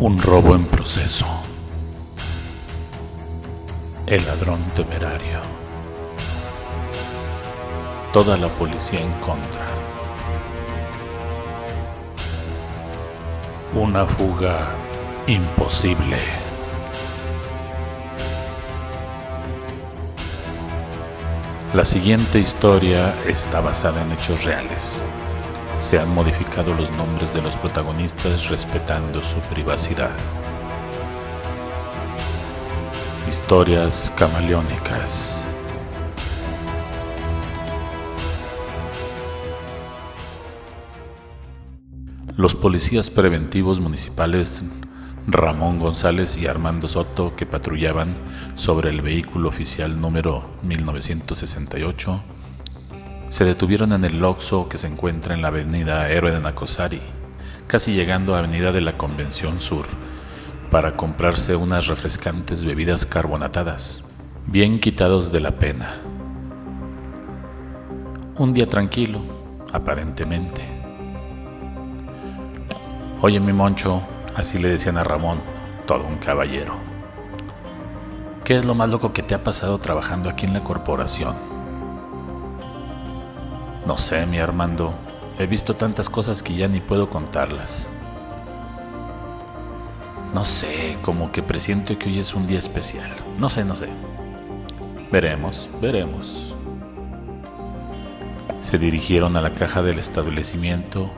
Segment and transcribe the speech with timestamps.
[0.00, 1.26] Un robo en proceso.
[4.06, 5.40] El ladrón temerario.
[8.12, 9.66] Toda la policía en contra.
[13.74, 14.68] Una fuga
[15.26, 16.18] imposible.
[21.74, 25.02] La siguiente historia está basada en hechos reales.
[25.80, 30.10] Se han modificado los nombres de los protagonistas respetando su privacidad.
[33.28, 35.44] Historias camaleónicas.
[42.36, 44.64] Los policías preventivos municipales
[45.30, 48.14] Ramón González y Armando Soto, que patrullaban
[48.54, 52.22] sobre el vehículo oficial número 1968,
[53.28, 57.00] se detuvieron en el Loxo que se encuentra en la avenida Héroe de Nacosari,
[57.66, 59.86] casi llegando a Avenida de la Convención Sur,
[60.70, 64.04] para comprarse unas refrescantes bebidas carbonatadas,
[64.46, 66.00] bien quitados de la pena.
[68.36, 69.20] Un día tranquilo,
[69.72, 70.62] aparentemente.
[73.20, 74.02] Oye, mi moncho,
[74.38, 75.40] Así le decían a Ramón,
[75.84, 76.76] todo un caballero.
[78.44, 81.34] ¿Qué es lo más loco que te ha pasado trabajando aquí en la corporación?
[83.86, 84.94] No sé, mi Armando.
[85.38, 87.88] He visto tantas cosas que ya ni puedo contarlas.
[90.34, 93.10] No sé, como que presiento que hoy es un día especial.
[93.38, 93.88] No sé, no sé.
[95.10, 96.54] Veremos, veremos.
[98.60, 101.10] Se dirigieron a la caja del establecimiento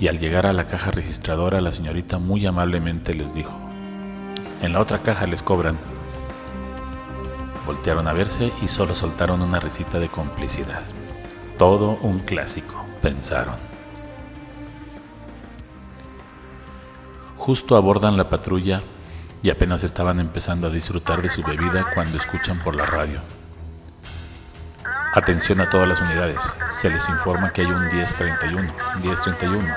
[0.00, 3.52] y al llegar a la caja registradora la señorita muy amablemente les dijo,
[4.62, 5.76] en la otra caja les cobran.
[7.66, 10.82] Voltearon a verse y solo soltaron una risita de complicidad.
[11.64, 13.54] Todo un clásico, pensaron.
[17.38, 18.82] Justo abordan la patrulla
[19.42, 23.22] y apenas estaban empezando a disfrutar de su bebida cuando escuchan por la radio.
[25.14, 26.54] Atención a todas las unidades.
[26.68, 28.74] Se les informa que hay un 1031.
[29.02, 29.74] 1031.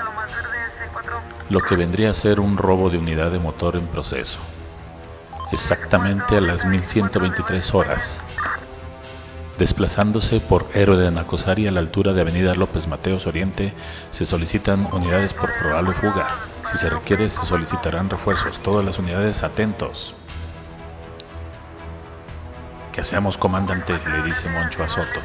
[1.48, 4.40] Lo que vendría a ser un robo de unidad de motor en proceso.
[5.52, 8.20] Exactamente a las 1123 horas.
[9.58, 13.74] Desplazándose por Héroe de Nacosari a la altura de Avenida López Mateos Oriente,
[14.12, 16.28] se solicitan unidades por probable fuga.
[16.62, 18.60] Si se requiere, se solicitarán refuerzos.
[18.60, 20.14] Todas las unidades atentos.
[22.92, 23.98] ¿Qué hacemos, comandante?
[24.08, 25.20] le dice Moncho a Soto.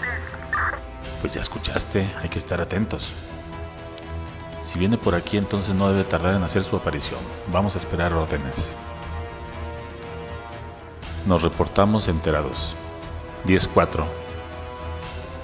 [1.22, 3.14] Pues ya escuchaste, hay que estar atentos.
[4.62, 7.20] Si viene por aquí, entonces no debe tardar en hacer su aparición.
[7.52, 8.72] Vamos a esperar órdenes.
[11.28, 12.76] Nos reportamos enterados.
[13.46, 14.23] 10-4.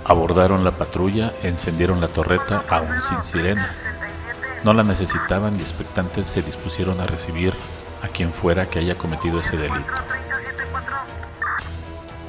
[0.09, 3.75] Abordaron la patrulla, encendieron la torreta aún sin sirena.
[4.63, 7.53] No la necesitaban y expectantes se dispusieron a recibir
[8.01, 9.93] a quien fuera que haya cometido ese delito.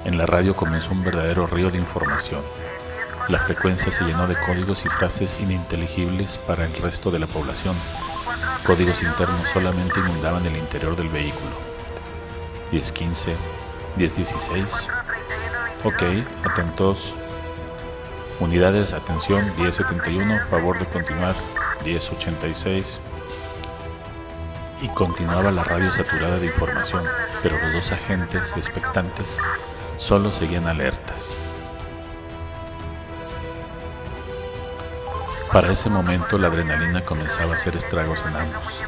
[0.05, 2.43] En la radio comenzó un verdadero río de información.
[3.29, 7.75] La frecuencia se llenó de códigos y frases ininteligibles para el resto de la población.
[8.67, 11.53] Códigos internos solamente inundaban el interior del vehículo.
[12.73, 13.35] 1015,
[13.97, 14.89] 1016.
[15.85, 16.03] Ok,
[16.45, 17.15] atentos.
[18.41, 21.35] Unidades, atención, 1071, favor de continuar,
[21.85, 22.99] 1086.
[24.81, 27.05] Y continuaba la radio saturada de información,
[27.43, 29.39] pero los dos agentes expectantes
[29.99, 31.35] solo seguían alertas.
[35.53, 38.81] Para ese momento la adrenalina comenzaba a hacer estragos en ambos.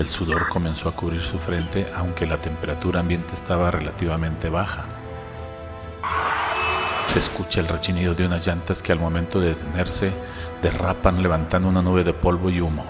[0.00, 4.84] El sudor comenzó a cubrir su frente aunque la temperatura ambiente estaba relativamente baja.
[7.10, 10.12] Se escucha el rechinido de unas llantas que al momento de detenerse
[10.62, 12.84] derrapan levantando una nube de polvo y humo.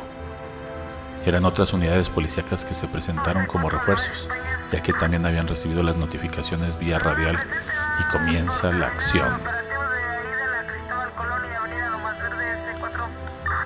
[1.25, 4.29] Eran otras unidades policíacas que se presentaron como refuerzos,
[4.71, 7.39] ya que también habían recibido las notificaciones vía radial
[7.99, 9.41] y comienza la acción.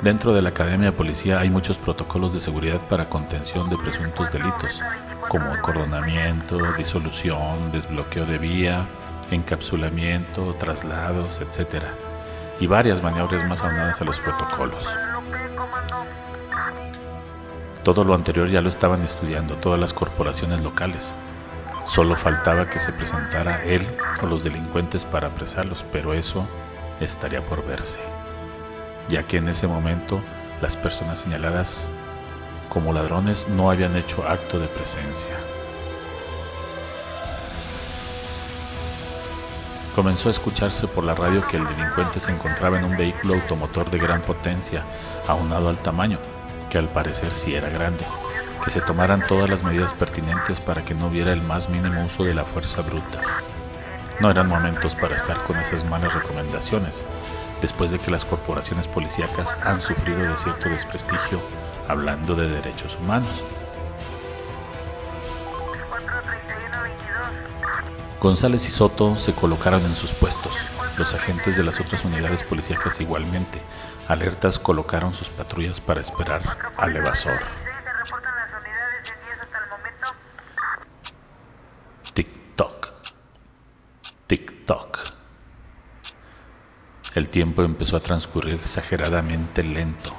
[0.03, 4.31] Dentro de la Academia de Policía hay muchos protocolos de seguridad para contención de presuntos
[4.31, 4.81] delitos,
[5.28, 8.87] como acordonamiento, disolución, desbloqueo de vía,
[9.31, 11.85] encapsulamiento, traslados, etc.
[12.61, 14.88] Y varias maniobras más aunadas a los protocolos.
[17.82, 21.12] Todo lo anterior ya lo estaban estudiando todas las corporaciones locales.
[21.85, 23.87] Solo faltaba que se presentara él
[24.23, 26.47] o los delincuentes para apresarlos, pero eso
[27.00, 28.00] estaría por verse,
[29.11, 30.21] ya que en ese momento
[30.62, 31.87] las personas señaladas
[32.71, 35.37] como ladrones no habían hecho acto de presencia.
[39.94, 43.91] Comenzó a escucharse por la radio que el delincuente se encontraba en un vehículo automotor
[43.91, 44.82] de gran potencia,
[45.29, 46.19] aunado al tamaño,
[46.69, 48.05] que al parecer sí era grande,
[48.64, 52.25] que se tomaran todas las medidas pertinentes para que no hubiera el más mínimo uso
[52.25, 53.20] de la fuerza bruta.
[54.19, 57.06] No eran momentos para estar con esas malas recomendaciones,
[57.62, 61.40] después de que las corporaciones policíacas han sufrido de cierto desprestigio
[61.87, 63.44] hablando de derechos humanos.
[68.25, 70.55] González y Soto se colocaron en sus puestos.
[70.97, 73.61] Los agentes de las otras unidades policíacas igualmente,
[74.09, 76.41] alertas, colocaron sus patrullas para esperar
[76.79, 77.38] al evasor.
[82.15, 82.93] Tic-toc.
[84.26, 84.99] Tic-toc.
[87.15, 90.15] El tiempo empezó a transcurrir exageradamente lento.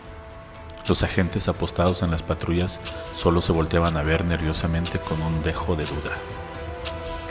[0.88, 2.80] Los agentes apostados en las patrullas
[3.16, 6.12] solo se volteaban a ver nerviosamente con un dejo de duda.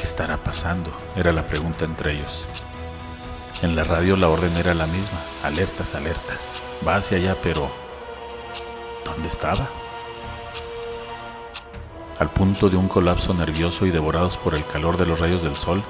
[0.05, 0.91] ¿Qué estará pasando?
[1.17, 2.45] Era la pregunta entre ellos.
[3.63, 6.57] En la radio la orden era la misma, alertas, alertas.
[6.87, 7.71] Va hacia allá, pero
[9.03, 9.67] ¿dónde estaba?
[12.19, 15.57] Al punto de un colapso nervioso y devorados por el calor de los rayos del
[15.57, 15.83] sol,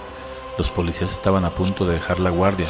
[0.58, 2.68] los policías estaban a punto de dejar la guardia.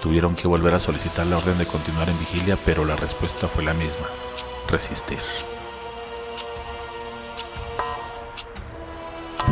[0.00, 3.64] Tuvieron que volver a solicitar la orden de continuar en vigilia, pero la respuesta fue
[3.64, 4.06] la misma,
[4.68, 5.18] resistir.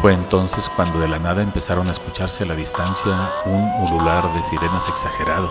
[0.05, 4.43] Fue entonces cuando de la nada empezaron a escucharse a la distancia un ulular de
[4.43, 5.51] sirenas exagerado,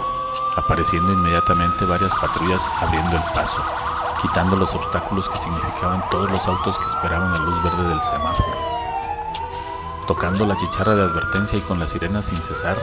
[0.56, 3.64] apareciendo inmediatamente varias patrullas abriendo el paso,
[4.22, 8.56] quitando los obstáculos que significaban todos los autos que esperaban la luz verde del semáforo.
[10.06, 12.78] Tocando la chicharra de advertencia y con las sirenas sin cesar,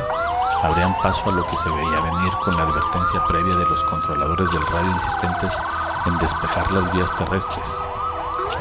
[0.64, 4.50] abrían paso a lo que se veía venir con la advertencia previa de los controladores
[4.50, 5.56] del radio insistentes
[6.06, 7.78] en despejar las vías terrestres,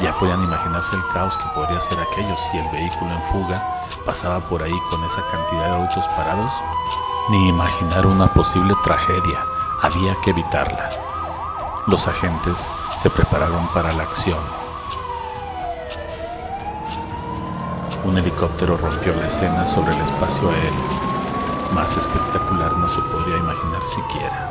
[0.02, 4.40] ya podían imaginarse el caos que podría ser aquello si el vehículo en fuga pasaba
[4.40, 6.52] por ahí con esa cantidad de autos parados.
[7.30, 9.44] Ni imaginar una posible tragedia,
[9.82, 10.90] había que evitarla.
[11.86, 12.68] Los agentes
[12.98, 14.40] se prepararon para la acción.
[18.04, 21.10] Un helicóptero rompió la escena sobre el espacio aéreo.
[21.72, 24.49] Más espectacular no se podría imaginar siquiera.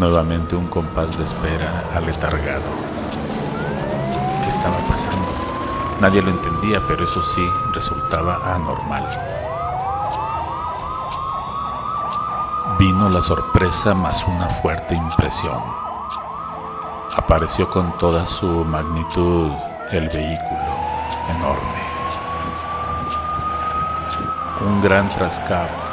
[0.00, 2.70] Nuevamente un compás de espera aletargado.
[4.42, 5.28] ¿Qué estaba pasando?
[6.00, 9.04] Nadie lo entendía, pero eso sí resultaba anormal.
[12.78, 15.60] Vino la sorpresa más una fuerte impresión.
[17.14, 19.52] Apareció con toda su magnitud
[19.90, 20.76] el vehículo
[21.28, 21.82] enorme.
[24.62, 25.89] Un gran trascabo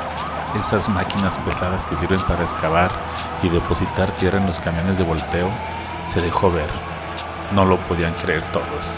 [0.58, 2.92] esas máquinas pesadas que sirven para excavar
[3.44, 5.50] y depositar tierra en los camiones de volteo,
[6.08, 6.70] se dejó ver.
[7.54, 8.98] No lo podían creer todos.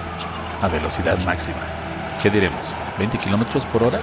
[0.61, 1.57] A velocidad máxima.
[2.21, 2.65] ¿Qué diremos?
[2.97, 3.99] ¿20 kilómetros por hora?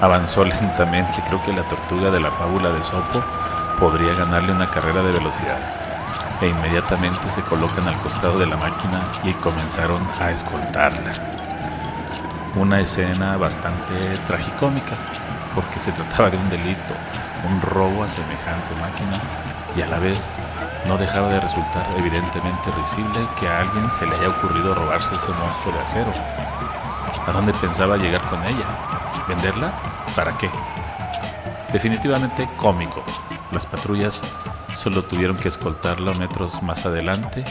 [0.00, 1.22] Avanzó lentamente.
[1.26, 3.22] Creo que la tortuga de la fábula de Sopo
[3.78, 5.58] podría ganarle una carrera de velocidad.
[6.40, 11.12] E inmediatamente se colocan al costado de la máquina y comenzaron a escoltarla.
[12.56, 13.94] Una escena bastante
[14.26, 14.96] tragicómica
[15.54, 16.94] porque se trataba de un delito,
[17.48, 19.20] un robo a semejante máquina
[19.76, 20.30] y a la vez
[20.86, 25.30] no dejaba de resultar evidentemente risible que a alguien se le haya ocurrido robarse ese
[25.32, 26.12] monstruo de acero.
[27.26, 28.66] ¿A dónde pensaba llegar con ella?
[29.28, 29.72] ¿Venderla?
[30.16, 30.50] ¿Para qué?
[31.72, 33.02] Definitivamente cómico.
[33.52, 34.20] Las patrullas
[34.74, 37.44] solo tuvieron que escoltarlo metros más adelante,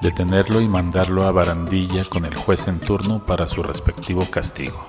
[0.00, 4.86] detenerlo y mandarlo a barandilla con el juez en turno para su respectivo castigo.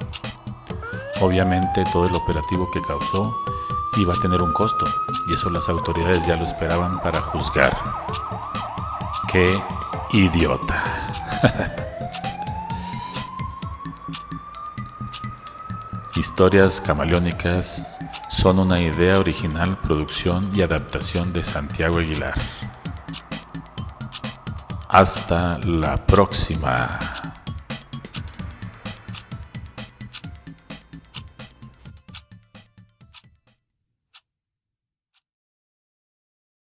[1.24, 3.46] Obviamente todo el operativo que causó
[3.96, 4.86] iba a tener un costo
[5.26, 7.74] y eso las autoridades ya lo esperaban para juzgar.
[9.32, 9.58] ¡Qué
[10.12, 10.84] idiota!
[16.18, 17.88] Historias camaleónicas
[18.30, 22.34] son una idea original, producción y adaptación de Santiago Aguilar.
[24.90, 27.13] Hasta la próxima.